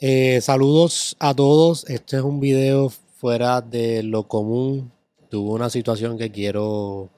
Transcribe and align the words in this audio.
Eh, 0.00 0.40
saludos 0.40 1.16
a 1.18 1.34
todos. 1.34 1.84
Este 1.90 2.18
es 2.18 2.22
un 2.22 2.38
video 2.38 2.88
fuera 2.88 3.60
de 3.60 4.04
lo 4.04 4.28
común. 4.28 4.92
Tuve 5.28 5.50
una 5.50 5.70
situación 5.70 6.16
que 6.16 6.30
quiero 6.30 7.10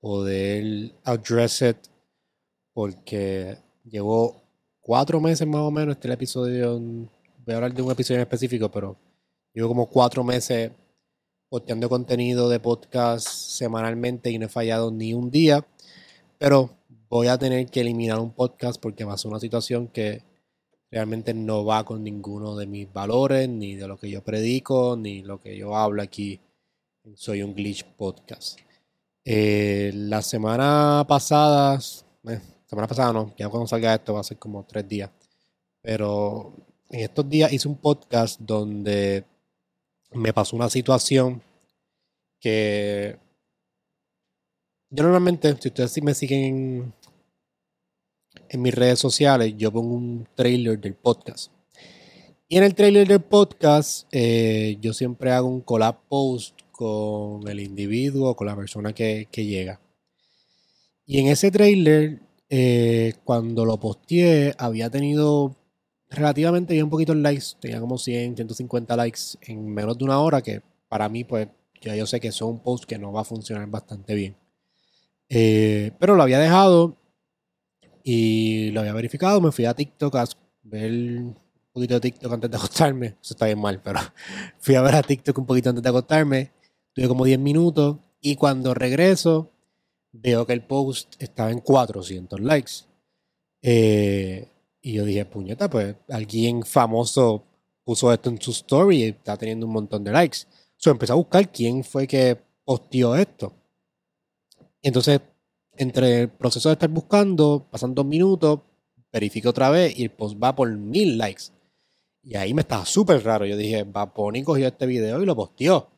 poder 0.00 0.92
address 1.04 1.62
it 1.62 1.78
porque 2.74 3.56
llevo 3.84 4.42
cuatro 4.82 5.18
meses 5.18 5.48
más 5.48 5.62
o 5.62 5.70
menos. 5.70 5.96
Este 5.96 6.12
episodio, 6.12 6.78
voy 6.78 7.54
a 7.54 7.54
hablar 7.54 7.72
de 7.72 7.80
un 7.80 7.90
episodio 7.90 8.16
en 8.16 8.24
específico, 8.24 8.70
pero 8.70 8.98
llevo 9.54 9.68
como 9.68 9.86
cuatro 9.86 10.22
meses 10.22 10.72
posteando 11.48 11.88
contenido 11.88 12.50
de 12.50 12.60
podcast 12.60 13.26
semanalmente 13.26 14.30
y 14.30 14.38
no 14.38 14.44
he 14.44 14.50
fallado 14.50 14.90
ni 14.90 15.14
un 15.14 15.30
día. 15.30 15.66
Pero 16.36 16.68
voy 17.08 17.28
a 17.28 17.38
tener 17.38 17.64
que 17.70 17.80
eliminar 17.80 18.18
un 18.18 18.30
podcast 18.30 18.78
porque 18.78 19.06
pasó 19.06 19.26
una 19.30 19.40
situación 19.40 19.88
que 19.88 20.33
realmente 20.94 21.34
no 21.34 21.64
va 21.64 21.84
con 21.84 22.04
ninguno 22.04 22.54
de 22.54 22.68
mis 22.68 22.92
valores, 22.92 23.48
ni 23.48 23.74
de 23.74 23.88
lo 23.88 23.98
que 23.98 24.08
yo 24.08 24.22
predico, 24.22 24.96
ni 24.96 25.22
lo 25.22 25.40
que 25.40 25.56
yo 25.56 25.74
hablo 25.76 26.00
aquí 26.00 26.38
Soy 27.16 27.42
un 27.42 27.52
Glitch 27.52 27.84
Podcast. 27.96 28.60
Eh, 29.24 29.90
la 29.92 30.22
semana 30.22 31.04
pasada, 31.08 31.80
eh, 32.28 32.40
semana 32.64 32.86
pasada 32.86 33.12
no, 33.12 33.34
ya 33.36 33.48
cuando 33.48 33.66
salga 33.66 33.92
esto 33.92 34.14
va 34.14 34.20
a 34.20 34.22
ser 34.22 34.38
como 34.38 34.64
tres 34.64 34.88
días, 34.88 35.10
pero 35.82 36.54
en 36.88 37.00
estos 37.00 37.28
días 37.28 37.52
hice 37.52 37.66
un 37.66 37.76
podcast 37.76 38.38
donde 38.38 39.24
me 40.12 40.32
pasó 40.32 40.54
una 40.54 40.70
situación 40.70 41.42
que 42.38 43.18
yo 44.90 45.02
normalmente, 45.02 45.56
si 45.60 45.68
ustedes 45.68 46.00
me 46.04 46.14
siguen 46.14 46.94
en 48.54 48.62
mis 48.62 48.74
redes 48.74 49.00
sociales, 49.00 49.54
yo 49.58 49.72
pongo 49.72 49.94
un 49.94 50.28
trailer 50.34 50.80
del 50.80 50.94
podcast. 50.94 51.50
Y 52.48 52.56
en 52.56 52.62
el 52.62 52.74
trailer 52.74 53.08
del 53.08 53.20
podcast, 53.20 54.06
eh, 54.12 54.78
yo 54.80 54.92
siempre 54.92 55.32
hago 55.32 55.48
un 55.48 55.60
collab 55.60 55.98
post 56.08 56.56
con 56.70 57.48
el 57.48 57.58
individuo, 57.58 58.36
con 58.36 58.46
la 58.46 58.54
persona 58.54 58.92
que, 58.92 59.26
llega. 59.34 59.80
Y 61.04 61.18
en 61.18 61.26
ese 61.26 61.50
trailer, 61.50 62.20
eh, 62.48 63.14
cuando 63.24 63.64
lo 63.64 63.80
posteé, 63.80 64.54
había 64.56 64.88
tenido 64.88 65.56
relativamente 66.08 66.74
bien 66.74 66.88
poquitos 66.88 67.16
likes. 67.16 67.46
Tenía 67.58 67.80
como 67.80 67.98
100, 67.98 68.36
150 68.36 68.96
likes 68.96 69.20
en 69.42 69.66
menos 69.66 69.98
de 69.98 70.04
una 70.04 70.20
hora, 70.20 70.42
que 70.42 70.62
para 70.88 71.08
mí, 71.08 71.24
pues, 71.24 71.48
ya 71.82 71.96
yo 71.96 72.06
sé 72.06 72.20
que 72.20 72.30
son 72.30 72.50
un 72.50 72.58
post 72.60 72.84
que 72.84 72.98
no 72.98 73.12
va 73.12 73.22
a 73.22 73.24
funcionar 73.24 73.66
bastante 73.68 74.14
bien. 74.14 74.36
Eh, 75.28 75.90
pero 75.98 76.14
lo 76.14 76.22
había 76.22 76.38
dejado 76.38 76.96
y 78.04 78.70
lo 78.70 78.80
había 78.80 78.92
verificado. 78.92 79.40
Me 79.40 79.50
fui 79.50 79.64
a 79.64 79.74
TikTok 79.74 80.14
a 80.16 80.24
ver 80.62 80.92
un 80.92 81.36
poquito 81.72 81.94
de 81.94 82.00
TikTok 82.00 82.32
antes 82.32 82.50
de 82.50 82.56
acostarme. 82.56 83.06
Eso 83.20 83.34
está 83.34 83.46
bien 83.46 83.58
mal, 83.58 83.80
pero 83.82 83.98
fui 84.58 84.76
a 84.76 84.82
ver 84.82 84.94
a 84.94 85.02
TikTok 85.02 85.36
un 85.38 85.46
poquito 85.46 85.70
antes 85.70 85.82
de 85.82 85.88
acostarme. 85.88 86.52
Tuve 86.92 87.08
como 87.08 87.24
10 87.24 87.40
minutos 87.40 87.96
y 88.20 88.36
cuando 88.36 88.74
regreso 88.74 89.50
veo 90.12 90.46
que 90.46 90.52
el 90.52 90.62
post 90.62 91.14
estaba 91.18 91.50
en 91.50 91.58
400 91.58 92.38
likes. 92.40 92.72
Eh, 93.62 94.48
y 94.82 94.92
yo 94.92 95.04
dije, 95.04 95.24
puñeta, 95.24 95.68
pues 95.68 95.96
alguien 96.10 96.62
famoso 96.62 97.46
puso 97.84 98.12
esto 98.12 98.30
en 98.30 98.40
su 98.40 98.50
story 98.50 98.96
y 98.98 99.02
está 99.04 99.36
teniendo 99.36 99.66
un 99.66 99.72
montón 99.72 100.04
de 100.04 100.12
likes. 100.12 100.40
So 100.76 100.90
empecé 100.90 101.12
a 101.12 101.16
buscar 101.16 101.50
quién 101.50 101.82
fue 101.82 102.06
que 102.06 102.38
posteó 102.64 103.16
esto. 103.16 103.54
Entonces, 104.82 105.20
entre 105.76 106.22
el 106.22 106.28
proceso 106.28 106.68
de 106.68 106.74
estar 106.74 106.88
buscando, 106.88 107.66
pasan 107.70 107.94
dos 107.94 108.06
minutos, 108.06 108.60
verifico 109.12 109.50
otra 109.50 109.70
vez 109.70 109.98
y 109.98 110.04
el 110.04 110.10
post 110.10 110.36
va 110.42 110.54
por 110.54 110.70
mil 110.76 111.18
likes. 111.18 111.44
Y 112.22 112.36
ahí 112.36 112.54
me 112.54 112.62
estaba 112.62 112.84
súper 112.86 113.22
raro. 113.22 113.44
Yo 113.46 113.56
dije, 113.56 113.84
va 113.84 114.12
Pony 114.12 114.42
cogió 114.44 114.66
este 114.66 114.86
video 114.86 115.22
y 115.22 115.26
lo 115.26 115.36
posteó. 115.36 115.90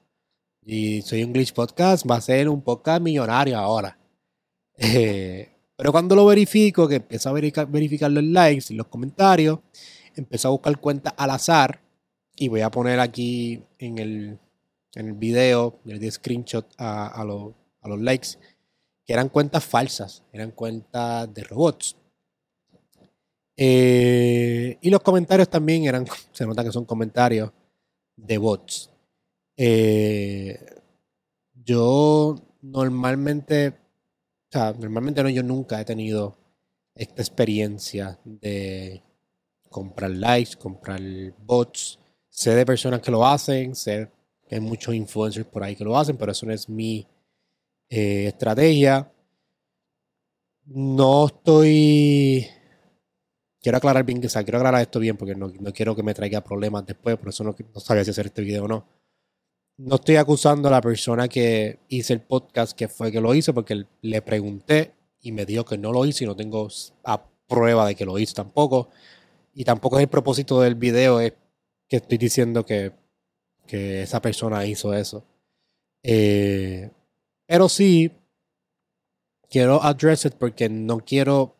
Y 0.65 1.03
soy 1.03 1.23
un 1.23 1.33
Glitch 1.33 1.53
Podcast, 1.53 2.05
va 2.11 2.17
a 2.17 2.21
ser 2.21 2.49
un 2.49 2.61
podcast 2.61 3.00
millonario 3.03 3.59
ahora. 3.59 3.99
Eh, 4.78 5.49
pero 5.75 5.91
cuando 5.91 6.15
lo 6.15 6.27
verifico, 6.27 6.87
que 6.87 6.97
empiezo 6.97 7.31
a 7.31 7.33
verificar, 7.33 8.11
los 8.11 8.25
likes 8.25 8.67
y 8.69 8.75
los 8.75 8.89
comentarios, 8.89 9.61
empiezo 10.15 10.49
a 10.49 10.50
buscar 10.50 10.79
cuentas 10.79 11.15
al 11.17 11.31
azar 11.31 11.81
y 12.34 12.49
voy 12.49 12.61
a 12.61 12.71
poner 12.71 13.00
aquí 13.00 13.62
en 13.79 13.97
el, 13.97 14.39
en 14.95 15.06
el 15.06 15.12
video, 15.15 15.81
le 15.84 15.99
di 15.99 16.11
screenshot 16.11 16.67
a, 16.77 17.06
a 17.09 17.25
los 17.25 18.00
likes, 18.00 18.39
que 19.06 19.12
eran 19.12 19.28
cuentas 19.28 19.65
falsas, 19.65 20.25
eran 20.33 20.50
cuentas 20.50 21.33
de 21.33 21.44
robots. 21.44 21.97
Eh, 23.56 24.77
y 24.83 24.91
los 24.91 25.00
comentarios 25.00 25.49
también 25.49 25.84
eran, 25.84 26.06
se 26.33 26.44
nota 26.44 26.65
que 26.65 26.72
son 26.72 26.84
comentarios 26.84 27.50
de 28.17 28.39
bots. 28.39 28.91
Eh, 29.56 30.59
yo 31.55 32.34
normalmente, 32.62 33.69
o 33.69 33.72
sea, 34.50 34.72
normalmente 34.72 35.23
no, 35.23 35.28
yo 35.31 35.43
nunca 35.43 35.81
he 35.81 35.84
tenido 35.84 36.37
esta 36.94 37.23
experiencia 37.23 38.19
de 38.25 39.03
comprar 39.71 40.11
likes, 40.11 40.56
comprar 40.56 41.00
bots. 41.38 41.99
Sé 42.28 42.55
de 42.55 42.67
personas 42.67 43.00
que 43.00 43.11
lo 43.11 43.25
hacen, 43.27 43.75
sé 43.75 44.11
que 44.49 44.56
hay 44.56 44.61
muchos 44.61 44.94
influencers 44.94 45.47
por 45.47 45.62
ahí 45.62 45.75
que 45.75 45.84
lo 45.84 45.97
hacen, 45.97 46.17
pero 46.17 46.33
eso 46.33 46.44
no 46.44 46.53
es 46.53 46.69
mi 46.69 47.06
eh, 47.89 48.27
estrategia. 48.29 49.13
No 50.67 51.27
estoy 51.27 52.47
quiero 53.61 53.79
aclarar 53.79 54.05
bien, 54.05 54.25
o 54.25 54.29
sea, 54.29 54.45
quiero 54.45 54.59
aclarar 54.59 54.83
esto 54.83 55.01
bien 55.01 55.17
porque 55.17 55.35
no, 55.35 55.53
quiero 55.73 55.97
que 55.97 56.03
me 56.03 56.15
traiga 56.15 56.43
problemas 56.43 56.87
después, 56.87 57.17
por 57.17 57.31
eso 57.31 57.45
no, 57.45 57.55
no 57.75 57.81
sabía 57.81 58.05
si 58.05 58.11
hacer 58.11 58.27
este 58.27 58.43
video 58.43 58.65
o 58.65 58.69
no 58.69 58.87
no 59.79 59.97
estoy 59.97 60.17
acusando 60.17 60.69
a 60.69 60.71
la 60.71 60.81
persona 60.81 61.29
que 61.29 61.81
hizo 61.89 62.13
el 62.13 62.21
podcast 62.21 62.77
que 62.77 62.89
fue 62.89 63.13
que 63.13 63.21
lo 63.21 63.35
hizo, 63.35 63.53
porque 63.53 63.85
le 64.01 64.23
pregunté 64.23 64.93
y 65.21 65.33
me 65.33 65.45
dijo 65.45 65.65
que 65.65 65.79
no 65.79 65.93
lo 65.93 66.07
hizo 66.07 66.25
y 66.25 66.27
no 66.27 66.37
tengo 66.37 66.69
a 67.05 67.23
prueba 67.47 67.87
de 67.87 67.95
que 67.95 68.07
lo 68.07 68.19
hizo 68.19 68.35
tampoco. 68.35 68.89
Y 69.55 69.65
tampoco 69.65 69.99
es 69.99 70.03
el 70.05 70.09
propósito 70.09 70.61
del 70.61 70.75
video, 70.77 71.21
es 71.21 71.35
que 71.89 71.97
estoy 71.97 72.19
diciendo 72.19 72.65
que, 72.65 72.93
esa 73.69 74.23
persona 74.23 74.65
hizo 74.65 74.95
eso. 74.95 75.25
Eh, 76.03 76.91
pero 77.47 77.69
sí, 77.69 78.11
quiero 79.49 79.83
address 79.83 80.27
it 80.27 80.34
porque 80.34 80.69
no 80.69 80.99
quiero 80.99 81.57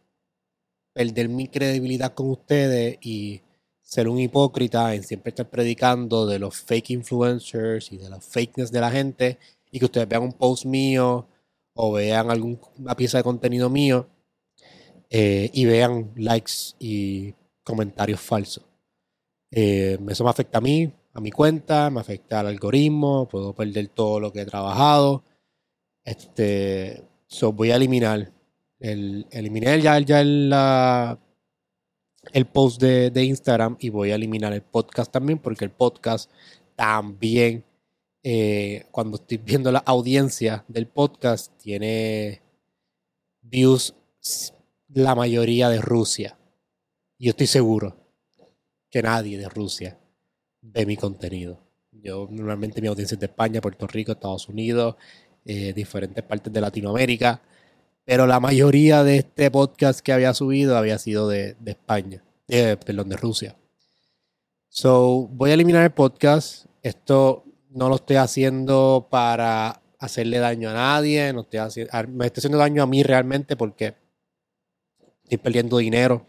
perder 0.93 1.29
mi 1.29 1.49
credibilidad 1.49 2.15
con 2.15 2.31
ustedes 2.31 2.99
y 3.03 3.43
ser 3.83 4.09
un 4.09 4.19
hipócrita 4.19 4.95
en 4.95 5.05
siempre 5.05 5.31
estar 5.31 5.49
predicando 5.49 6.27
de 6.27 6.39
los 6.39 6.57
fake 6.57 6.91
influencers 6.91 7.93
y 7.93 7.99
de 7.99 8.11
la 8.11 8.21
fakeness 8.21 8.73
de 8.73 8.81
la 8.81 8.91
gente 8.91 9.39
y 9.71 9.79
que 9.79 9.85
ustedes 9.85 10.09
vean 10.09 10.23
un 10.23 10.33
post 10.33 10.65
mío 10.65 11.29
o 11.75 11.93
vean 11.93 12.31
alguna 12.31 12.97
pieza 12.97 13.19
de 13.19 13.25
contenido 13.25 13.71
mío 13.71 14.09
eh, 15.11 15.51
y 15.53 15.67
vean 15.67 16.11
likes 16.17 16.75
y 16.81 17.35
comentarios 17.63 18.21
falsos. 18.21 18.65
Eh, 19.51 19.99
eso 20.09 20.25
me 20.25 20.31
afecta 20.31 20.59
a 20.59 20.61
mí, 20.61 20.93
a 21.13 21.21
mi 21.21 21.31
cuenta, 21.31 21.91
me 21.91 22.01
afecta 22.01 22.41
al 22.41 22.49
algoritmo, 22.49 23.29
puedo 23.29 23.55
perder 23.55 23.89
todo 23.89 24.19
lo 24.19 24.33
que 24.33 24.41
he 24.41 24.47
trabajado. 24.47 25.23
Este, 26.07 27.03
voy 27.53 27.73
a 27.73 27.77
eliminar 27.77 28.33
el, 28.79 29.27
eliminé 29.33 29.81
ya, 29.81 29.99
ya 29.99 30.23
la, 30.23 31.19
el 32.33 32.47
post 32.47 32.81
de, 32.81 33.25
Instagram 33.25 33.77
y 33.81 33.89
voy 33.89 34.13
a 34.13 34.15
eliminar 34.15 34.53
el 34.53 34.63
podcast 34.63 35.11
también 35.11 35.41
porque 35.41 35.65
el 35.65 35.73
podcast 35.73 36.31
también, 36.77 37.65
eh, 38.23 38.87
cuando 38.93 39.17
estoy 39.17 39.39
viendo 39.39 39.73
la 39.73 39.81
audiencia 39.81 40.65
del 40.69 40.87
podcast, 40.87 41.51
tiene 41.59 42.41
views 43.43 43.93
la 44.95 45.17
mayoría 45.17 45.69
de 45.69 45.81
Rusia. 45.81 46.39
Yo 47.19 47.31
estoy 47.31 47.49
seguro 47.49 47.97
que 48.91 49.03
nadie 49.03 49.39
de 49.39 49.49
Rusia 49.49 49.99
ve 50.63 50.87
mi 50.87 50.97
contenido. 50.97 51.59
Yo 51.91 52.29
normalmente 52.31 52.81
mi 52.81 52.87
audiencia 52.87 53.17
es 53.17 53.21
de 53.21 53.27
España, 53.27 53.61
Puerto 53.61 53.89
Rico, 53.89 54.13
Estados 54.13 54.49
Unidos, 54.49 54.95
eh, 55.47 55.73
diferentes 55.73 56.23
partes 56.25 56.53
de 56.53 56.61
Latinoamérica 56.61 57.41
pero 58.07 58.29
la 58.29 58.39
mayoría 58.39 59.03
de 59.03 59.17
este 59.17 59.51
podcast 59.51 59.99
que 59.99 60.13
había 60.13 60.33
subido 60.33 60.79
había 60.79 60.97
sido 60.97 61.27
de, 61.29 61.57
España, 61.67 62.23
eh, 62.47 62.77
perdón, 62.87 63.09
de 63.09 63.17
Rusia. 63.17 63.57
So, 64.69 65.29
voy 65.33 65.51
a 65.51 65.55
eliminar 65.55 65.83
el 65.83 65.91
podcast. 65.91 66.67
Esto 66.85 67.45
no 67.71 67.89
lo 67.89 67.97
estoy 67.97 68.15
haciendo 68.15 69.09
para 69.11 69.83
hacerle 69.99 70.39
daño 70.39 70.71
a 70.71 70.75
nadie, 70.75 71.33
no 71.33 71.41
estoy 71.41 71.59
haciendo, 71.59 71.93
me 72.11 72.27
estoy 72.27 72.43
haciendo 72.43 72.59
daño 72.59 72.85
a 72.85 72.87
mí 72.87 73.03
realmente 73.03 73.57
porque 73.57 73.97
estoy 75.25 75.39
perdiendo 75.39 75.79
dinero. 75.79 76.25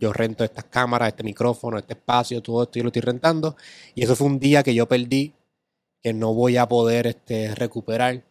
Yo, 0.00 0.12
rento 0.12 0.42
estas 0.42 0.64
cámaras, 0.64 1.10
este 1.10 1.22
micrófono, 1.22 1.78
este 1.78 1.92
espacio, 1.92 2.42
todo 2.42 2.64
esto 2.64 2.80
yo 2.80 2.82
lo 2.82 2.88
estoy 2.88 3.02
rentando. 3.02 3.56
Y 3.94 4.02
eso 4.02 4.16
fue 4.16 4.26
un 4.26 4.40
día 4.40 4.64
que 4.64 4.74
yo 4.74 4.88
perdí, 4.88 5.34
que 6.02 6.12
no 6.12 6.34
voy 6.34 6.56
a 6.56 6.66
poder 6.66 7.06
este, 7.06 7.54
recuperar 7.54 8.24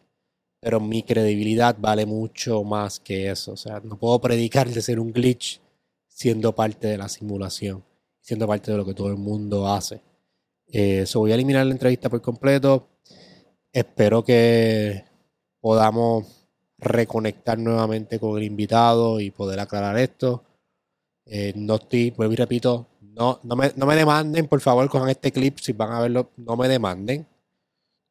pero 0.60 0.80
mi 0.80 1.02
credibilidad 1.02 1.76
vale 1.78 2.06
mucho 2.06 2.64
más 2.64 3.00
que 3.00 3.30
eso. 3.30 3.52
O 3.52 3.56
sea, 3.56 3.80
no 3.80 3.98
puedo 3.98 4.20
predicar 4.20 4.68
de 4.68 4.82
ser 4.82 4.98
un 5.00 5.12
glitch 5.12 5.60
siendo 6.08 6.54
parte 6.54 6.88
de 6.88 6.98
la 6.98 7.08
simulación. 7.08 7.84
siendo 8.20 8.48
parte 8.48 8.72
de 8.72 8.76
lo 8.76 8.84
que 8.84 8.94
todo 8.94 9.08
el 9.08 9.16
mundo 9.16 9.68
hace. 9.68 10.00
Eso 10.66 11.18
eh, 11.18 11.20
voy 11.20 11.30
a 11.30 11.34
eliminar 11.36 11.64
la 11.64 11.72
entrevista 11.72 12.08
por 12.08 12.20
completo. 12.20 12.88
Espero 13.72 14.24
que 14.24 15.04
podamos 15.60 16.26
reconectar 16.78 17.58
nuevamente 17.58 18.18
con 18.18 18.36
el 18.36 18.44
invitado 18.44 19.20
y 19.20 19.30
poder 19.30 19.60
aclarar 19.60 19.98
esto. 19.98 20.42
Eh, 21.24 21.52
no 21.56 21.76
estoy, 21.76 22.10
vuelvo 22.10 22.32
y 22.32 22.36
repito, 22.36 22.88
no, 23.00 23.40
no, 23.44 23.56
me, 23.56 23.72
no 23.76 23.86
me 23.86 23.96
demanden, 23.96 24.46
por 24.48 24.60
favor, 24.60 24.88
con 24.88 25.08
este 25.08 25.32
clip, 25.32 25.58
si 25.58 25.72
van 25.72 25.92
a 25.92 26.00
verlo, 26.00 26.30
no 26.36 26.56
me 26.56 26.68
demanden. 26.68 27.26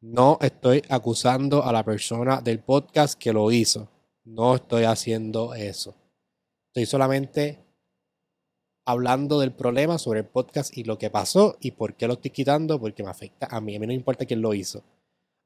No 0.08 0.38
estoy 0.40 0.84
acusando 0.88 1.64
a 1.64 1.74
la 1.74 1.84
persona 1.84 2.40
del 2.40 2.60
podcast 2.60 3.20
que 3.20 3.34
lo 3.34 3.52
hizo. 3.52 3.90
No 4.24 4.54
estoy 4.54 4.84
haciendo 4.84 5.56
eso. 5.56 5.96
Estoy 6.68 6.86
solamente 6.86 7.66
hablando 8.86 9.40
del 9.40 9.52
problema 9.52 9.98
sobre 9.98 10.20
el 10.20 10.28
podcast 10.28 10.78
y 10.78 10.84
lo 10.84 11.00
que 11.00 11.10
pasó 11.10 11.58
y 11.60 11.72
por 11.72 11.96
qué 11.96 12.06
lo 12.06 12.14
estoy 12.14 12.30
quitando, 12.30 12.80
porque 12.80 13.02
me 13.02 13.10
afecta 13.10 13.48
a 13.50 13.60
mí. 13.60 13.76
A 13.76 13.80
mí 13.80 13.88
no 13.88 13.94
importa 13.94 14.28
quién 14.28 14.44
lo 14.44 14.54
hizo. 14.54 14.84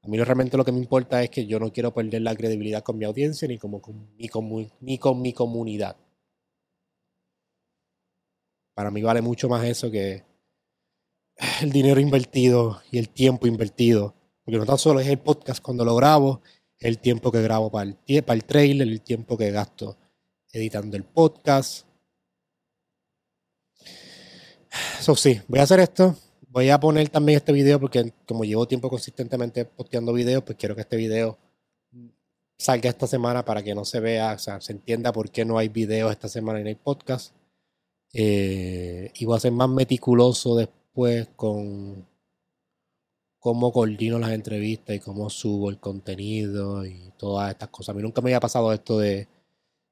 A 0.02 0.08
mí 0.08 0.18
realmente 0.18 0.58
lo 0.58 0.64
que 0.66 0.72
me 0.72 0.78
importa 0.78 1.22
es 1.22 1.30
que 1.30 1.46
yo 1.46 1.58
no 1.58 1.72
quiero 1.72 1.94
perder 1.94 2.20
la 2.20 2.36
credibilidad 2.36 2.82
con 2.82 2.98
mi 2.98 3.06
audiencia 3.06 3.48
ni, 3.48 3.56
como 3.56 3.80
con, 3.80 4.14
mi, 4.14 4.28
ni 4.80 4.98
con 4.98 5.22
mi 5.22 5.32
comunidad. 5.32 5.96
Para 8.74 8.90
mí 8.90 9.00
vale 9.00 9.22
mucho 9.22 9.48
más 9.48 9.64
eso 9.64 9.90
que 9.90 10.22
el 11.62 11.72
dinero 11.72 11.98
invertido 11.98 12.82
y 12.90 12.98
el 12.98 13.08
tiempo 13.08 13.46
invertido. 13.46 14.19
Porque 14.50 14.58
no 14.58 14.66
tan 14.66 14.78
solo 14.78 14.98
es 14.98 15.06
el 15.06 15.20
podcast 15.20 15.62
cuando 15.62 15.84
lo 15.84 15.94
grabo, 15.94 16.40
el 16.80 16.98
tiempo 16.98 17.30
que 17.30 17.40
grabo 17.40 17.70
para 17.70 17.88
el, 17.88 18.24
para 18.24 18.34
el 18.34 18.44
trailer, 18.44 18.88
el 18.88 19.00
tiempo 19.00 19.38
que 19.38 19.52
gasto 19.52 19.96
editando 20.50 20.96
el 20.96 21.04
podcast. 21.04 21.86
Eso 24.98 25.14
sí, 25.14 25.40
voy 25.46 25.60
a 25.60 25.62
hacer 25.62 25.78
esto. 25.78 26.16
Voy 26.48 26.68
a 26.68 26.80
poner 26.80 27.08
también 27.10 27.36
este 27.36 27.52
video 27.52 27.78
porque 27.78 28.12
como 28.26 28.42
llevo 28.42 28.66
tiempo 28.66 28.90
consistentemente 28.90 29.66
posteando 29.66 30.12
videos, 30.12 30.42
pues 30.42 30.58
quiero 30.58 30.74
que 30.74 30.80
este 30.80 30.96
video 30.96 31.38
salga 32.58 32.90
esta 32.90 33.06
semana 33.06 33.44
para 33.44 33.62
que 33.62 33.72
no 33.72 33.84
se 33.84 34.00
vea, 34.00 34.32
o 34.32 34.38
sea, 34.40 34.60
se 34.60 34.72
entienda 34.72 35.12
por 35.12 35.30
qué 35.30 35.44
no 35.44 35.58
hay 35.58 35.68
videos 35.68 36.10
esta 36.10 36.28
semana 36.28 36.58
en 36.58 36.66
el 36.66 36.76
podcast. 36.76 37.36
Eh, 38.12 39.12
y 39.14 39.24
voy 39.26 39.36
a 39.36 39.40
ser 39.40 39.52
más 39.52 39.68
meticuloso 39.68 40.56
después 40.56 41.28
con 41.36 42.09
cómo 43.40 43.72
coordino 43.72 44.18
las 44.18 44.32
entrevistas 44.32 44.96
y 44.96 45.00
cómo 45.00 45.30
subo 45.30 45.70
el 45.70 45.80
contenido 45.80 46.84
y 46.86 47.12
todas 47.18 47.50
estas 47.50 47.70
cosas. 47.70 47.94
A 47.94 47.96
mí 47.96 48.02
nunca 48.02 48.20
me 48.20 48.30
había 48.30 48.40
pasado 48.40 48.72
esto 48.72 48.98
de, 48.98 49.28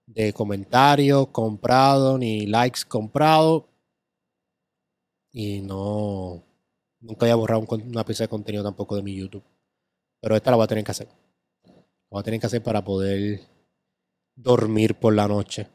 de 0.07 0.33
comentarios 0.33 1.29
comprados 1.29 2.19
ni 2.19 2.47
likes 2.47 2.83
comprados. 2.87 3.65
Y 5.33 5.61
no. 5.63 6.45
Nunca 7.01 7.27
había 7.27 7.37
borrado 7.37 7.67
una 7.71 8.05
pieza 8.05 8.25
de 8.25 8.29
contenido 8.29 8.65
tampoco 8.65 8.97
de 8.97 9.03
mi 9.03 9.17
YouTube. 9.17 9.45
Pero 10.21 10.37
esta 10.37 10.51
la 10.51 10.57
voy 10.57 10.65
a 10.65 10.69
tener 10.69 10.85
que 10.85 10.91
hacer. 10.91 11.09
La 11.65 11.75
voy 12.11 12.21
a 12.21 12.25
tener 12.25 12.41
que 12.41 12.47
hacer 12.47 12.63
para 12.63 12.85
poder 12.85 13.41
dormir 14.35 14.95
por 14.97 15.15
la 15.15 15.29
noche 15.29 15.69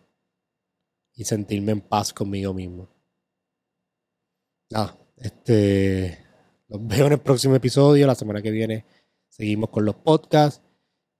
y 1.15 1.25
sentirme 1.25 1.71
en 1.71 1.81
paz 1.81 2.13
conmigo 2.13 2.53
mismo. 2.53 2.89
Nada, 4.69 4.97
este. 5.17 6.23
Los 6.73 6.87
veo 6.87 7.05
en 7.05 7.13
el 7.13 7.19
próximo 7.19 7.53
episodio. 7.53 8.07
La 8.07 8.15
semana 8.15 8.41
que 8.41 8.49
viene 8.49 8.83
seguimos 9.29 9.69
con 9.69 9.85
los 9.85 9.93
podcasts. 9.93 10.63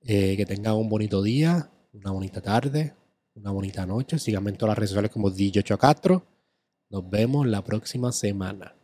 Eh, 0.02 0.36
que 0.36 0.48
tengan 0.48 0.74
un 0.74 0.90
bonito 0.90 1.22
día, 1.22 1.70
una 1.94 2.10
bonita 2.10 2.42
tarde, 2.42 2.96
una 3.36 3.52
bonita 3.52 3.86
noche. 3.86 4.18
Síganme 4.18 4.50
en 4.50 4.58
todas 4.58 4.72
las 4.72 4.78
redes 4.80 4.90
sociales 4.90 5.12
como 5.12 5.30
DJ 5.30 5.64
Castro. 5.78 6.26
Nos 6.90 7.08
vemos 7.08 7.46
la 7.46 7.64
próxima 7.64 8.12
semana. 8.12 8.76